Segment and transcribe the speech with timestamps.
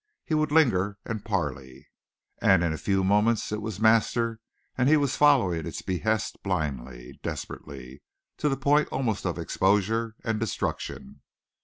[0.25, 1.85] He would linger and parley,
[2.39, 4.39] and in a few moments it was master
[4.75, 8.01] and he was following its behest blindly, desperately,
[8.37, 11.21] to the point almost of exposure and destruction.